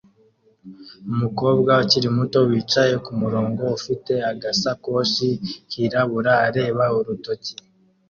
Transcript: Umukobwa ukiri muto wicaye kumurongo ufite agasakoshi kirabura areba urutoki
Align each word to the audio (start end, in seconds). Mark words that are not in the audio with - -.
Umukobwa 1.11 1.71
ukiri 1.83 2.07
muto 2.17 2.39
wicaye 2.49 2.95
kumurongo 3.05 3.63
ufite 3.77 4.13
agasakoshi 4.31 5.27
kirabura 5.69 6.33
areba 6.47 6.83
urutoki 6.97 7.53